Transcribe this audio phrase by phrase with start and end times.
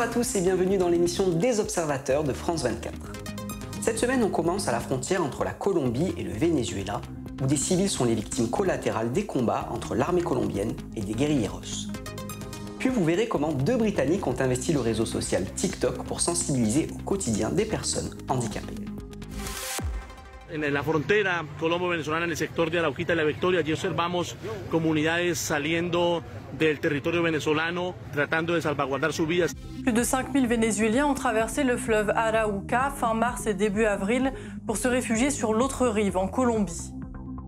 [0.00, 2.94] Bonjour à tous et bienvenue dans l'émission des observateurs de France 24.
[3.82, 7.02] Cette semaine, on commence à la frontière entre la Colombie et le Venezuela,
[7.42, 11.60] où des civils sont les victimes collatérales des combats entre l'armée colombienne et des guerrilleros.
[12.78, 17.02] Puis vous verrez comment deux Britanniques ont investi le réseau social TikTok pour sensibiliser au
[17.02, 18.89] quotidien des personnes handicapées.
[20.52, 24.36] En la frontera colombo-venezolana, en el sector de Arauquita y La Victoria, observamos
[24.68, 26.24] comunidades saliendo
[26.58, 29.54] del territorio venezolano, tratando de salvaguardar sus vidas.
[29.84, 34.32] Plus de 5000 Vénézuéliens ont traversé le fleuve Arauca fin mars et début avril
[34.66, 36.92] pour se réfugier sur l'autre rive, en Colombie.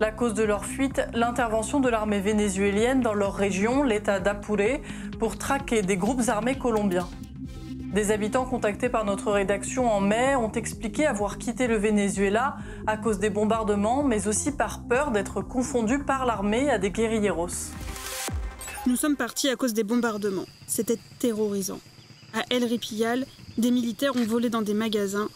[0.00, 4.82] La cause de leur fuite, l'intervention de l'armée vénézuélienne dans leur région, l'État d'Apuré,
[5.20, 7.08] pour traquer des groupes armés colombiens.
[7.98, 12.96] Des habitants contactés par notre rédaction en mai ont expliqué avoir quitté le Venezuela à
[12.96, 17.72] cause des bombardements, mais aussi par peur d'être confondus par l'armée à des guérilleros.
[18.86, 20.46] Nous sommes partis à cause des bombardements.
[20.68, 21.80] C'était terrorisant.
[22.34, 23.26] À El Ripillal,
[23.58, 25.28] des militaires ont volé dans des magasins,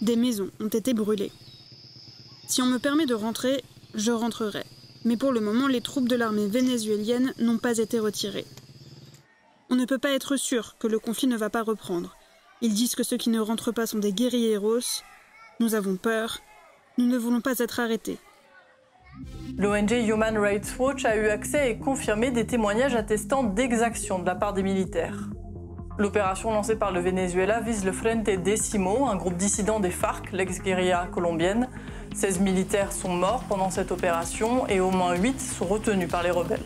[0.00, 1.32] des maisons ont été brûlées.
[2.48, 3.62] Si on me permet de rentrer,
[3.94, 4.64] je rentrerai.
[5.04, 8.46] Mais pour le moment, les troupes de l'armée vénézuélienne n'ont pas été retirées.
[9.68, 12.16] On ne peut pas être sûr que le conflit ne va pas reprendre.
[12.60, 15.02] Ils disent que ceux qui ne rentrent pas sont des guerrilleros.
[15.58, 16.38] Nous avons peur.
[16.98, 18.18] Nous ne voulons pas être arrêtés.
[19.58, 24.36] L'ONG Human Rights Watch a eu accès et confirmé des témoignages attestant d'exactions de la
[24.36, 25.18] part des militaires.
[25.98, 31.08] L'opération lancée par le Venezuela vise le Frente Decimo, un groupe dissident des FARC, l'ex-guérilla
[31.10, 31.68] colombienne.
[32.14, 36.30] 16 militaires sont morts pendant cette opération et au moins 8 sont retenus par les
[36.30, 36.60] rebelles.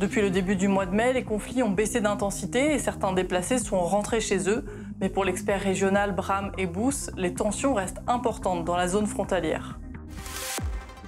[0.00, 3.58] Depuis le début du mois de mai, les conflits ont baissé d'intensité et certains déplacés
[3.58, 4.64] sont rentrés chez eux.
[5.00, 9.78] Mais pour l'expert régional Bram Ebous, les tensions restent importantes dans la zone frontalière.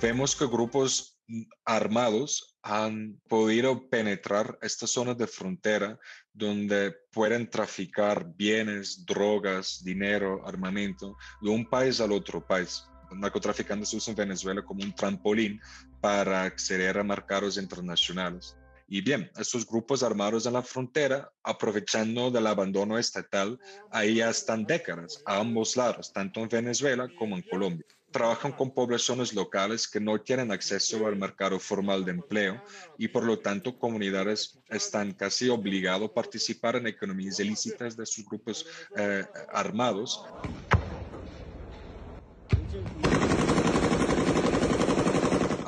[0.00, 1.18] Vemos que grupos
[1.64, 5.98] armados han podido penetrar estas zonas de frontera
[6.32, 12.84] donde pueden traficar bienes, drogas, dinero, armamento de un país al otro país.
[13.12, 15.60] Narcotraficantes usan Venezuela como un trampolín
[16.00, 18.56] para acceder a mercados internacionales.
[18.92, 23.56] Y bien, estos grupos armados en la frontera, aprovechando del abandono estatal,
[23.92, 27.86] ahí ya están décadas, a ambos lados, tanto en Venezuela como en Colombia.
[28.10, 32.60] Trabajan con poblaciones locales que no tienen acceso al mercado formal de empleo
[32.98, 38.24] y por lo tanto comunidades están casi obligadas a participar en economías ilícitas de sus
[38.24, 40.20] grupos eh, armados.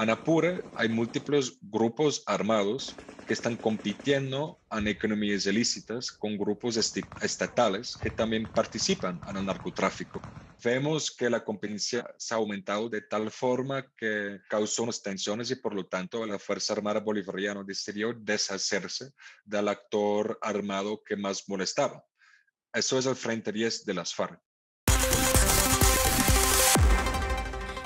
[0.00, 2.96] En Apure hay múltiples grupos armados
[3.32, 10.20] que están compitiendo en economías ilícitas con grupos estatales que también participan en el narcotráfico.
[10.62, 15.54] Vemos que la competencia se ha aumentado de tal forma que causó unas tensiones y
[15.54, 19.14] por lo tanto la Fuerza Armada Bolivariana decidió deshacerse
[19.46, 22.04] del actor armado que más molestaba.
[22.70, 24.38] Eso es el Frente 10 de las FARC.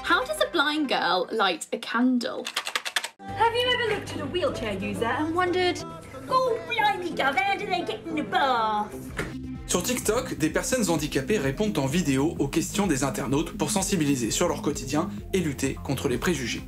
[0.02, 2.42] How does a blind girl light a candle?
[3.20, 5.78] Have you ever looked at a wheelchair user and wondered,
[6.26, 8.92] blimey, dove, how do they get in the bath?
[9.66, 14.48] Sur TikTok, des personnes handicapées répondent en vidéo aux questions des internautes pour sensibiliser sur
[14.48, 16.62] leur quotidien et lutter contre les préjugés.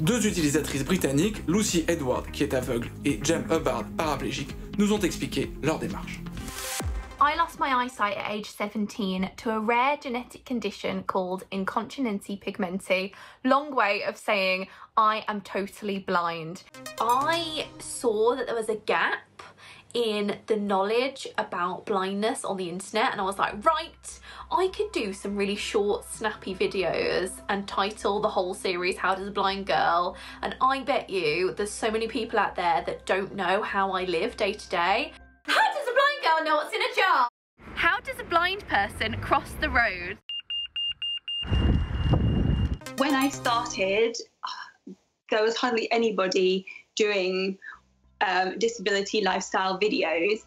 [0.00, 5.52] Deux utilisatrices britanniques, Lucy Edward qui est aveugle et Jem Hubbard paraplégique, nous ont expliqué
[5.62, 6.22] leur démarche.
[7.22, 13.12] I lost my eyesight at age 17 to a rare genetic condition called incontinency pigmenti.
[13.44, 14.66] Long way of saying
[14.96, 16.64] I am totally blind.
[17.00, 19.40] I saw that there was a gap
[19.94, 24.90] in the knowledge about blindness on the internet and I was like, right, I could
[24.90, 29.66] do some really short, snappy videos and title the whole series How Does a Blind
[29.66, 30.16] Girl?
[30.42, 34.06] And I bet you there's so many people out there that don't know how I
[34.06, 35.12] live day to day.
[35.44, 35.81] How
[36.32, 37.28] does a girl know what's in a jar?
[37.74, 40.18] How does a blind person cross the road?
[42.98, 44.16] When I started,
[45.30, 47.58] there was hardly anybody doing
[48.20, 50.40] um, disability lifestyle videos.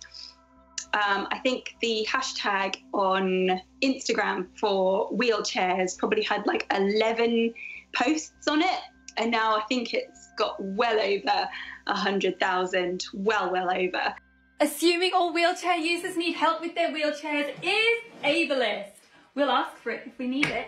[0.93, 7.53] Um, I think the hashtag on Instagram for wheelchairs probably had like 11
[7.93, 8.79] posts on it.
[9.17, 11.49] And now I think it's got well over
[11.87, 14.15] 100,000, well, well over.
[14.61, 18.91] Assuming all wheelchair users need help with their wheelchairs is ableist.
[19.33, 20.67] We'll ask for it if we need it.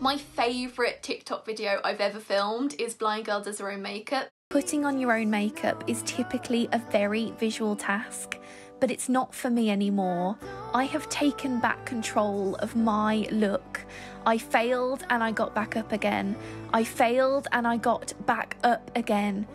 [0.00, 4.28] My favourite TikTok video I've ever filmed is Blind Girl Does Her Own Makeup.
[4.50, 8.38] Putting on your own makeup is typically a very visual task,
[8.80, 10.36] but it's not for me anymore.
[10.74, 13.80] I have taken back control of my look.
[14.26, 16.34] I failed and I got back up again.
[16.72, 19.46] I failed and I got back up again.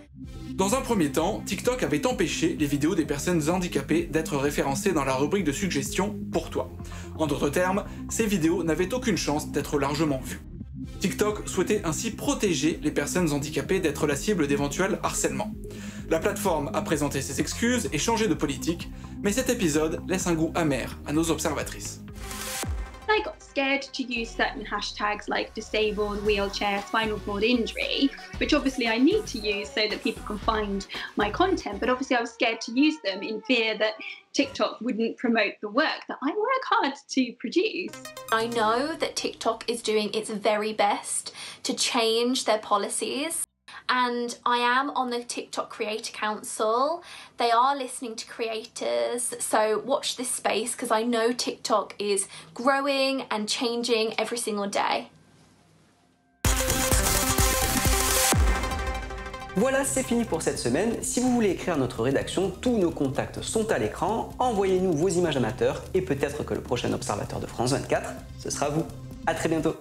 [0.56, 5.06] Dans un premier temps, TikTok avait empêché les vidéos des personnes handicapées d'être référencées dans
[5.06, 6.70] la rubrique de suggestions pour toi.
[7.18, 10.42] En d'autres termes, ces vidéos n'avaient aucune chance d'être largement vues.
[11.00, 15.54] TikTok souhaitait ainsi protéger les personnes handicapées d'être la cible d'éventuels harcèlements.
[16.10, 18.90] La plateforme a présenté ses excuses et changé de politique,
[19.22, 22.02] mais cet épisode laisse un goût amer à nos observatrices.
[23.08, 28.10] I got scared to use certain hashtags like disabled, wheelchair, spinal cord injury,
[28.40, 31.80] which obviously I need to use so that people can find my content.
[31.80, 33.94] But obviously, I was scared to use them in fear that
[34.34, 38.02] TikTok wouldn't promote the work that I work hard to produce.
[38.32, 41.34] I know that TikTok is doing its very best
[41.64, 43.46] to change their policies
[43.88, 47.04] and I am on the TikTok Creator Council.
[47.38, 53.24] They are listening to creators, so watch this space because I know TikTok is growing
[53.32, 55.10] and changing every single day.
[59.56, 61.02] Voilà, c'est fini pour cette semaine.
[61.02, 64.30] Si vous voulez écrire à notre rédaction, tous nos contacts sont à l'écran.
[64.40, 68.70] Envoyez-nous vos images amateurs et peut-être que le prochain observateur de France 24, ce sera
[68.70, 68.86] vous.
[69.28, 69.76] A très bientôt